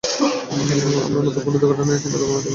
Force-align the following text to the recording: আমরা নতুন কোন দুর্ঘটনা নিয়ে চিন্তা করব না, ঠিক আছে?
আমরা 1.05 1.21
নতুন 1.21 1.41
কোন 1.45 1.53
দুর্ঘটনা 1.53 1.83
নিয়ে 1.85 2.01
চিন্তা 2.03 2.17
করব 2.17 2.29
না, 2.29 2.35
ঠিক 2.35 2.37
আছে? 2.37 2.49